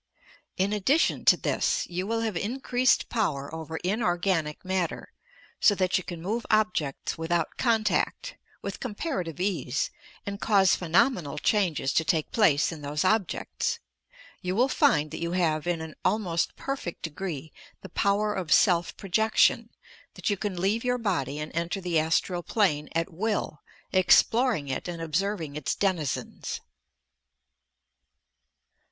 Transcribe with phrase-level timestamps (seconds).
[0.57, 5.13] In addition to this, you will have increased power over inorganic matter,
[5.59, 9.91] so that you can move objects without contact, with comparative ease,
[10.25, 11.37] and cause phe nomena!
[11.43, 13.77] changes to take place in those objects.
[14.41, 18.97] You will find that you have, in an almost perfect degree, the power of "self
[18.97, 19.69] projection,"—
[20.15, 23.61] that you can leave your body and enter the astral plane at will,
[23.93, 26.59] exploring it and observing its denizens.